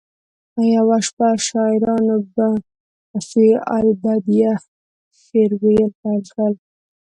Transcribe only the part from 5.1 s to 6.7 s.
شعر ویل پیل کړل